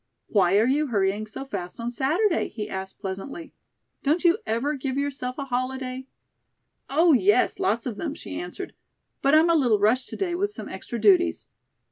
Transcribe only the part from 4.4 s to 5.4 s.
ever give yourself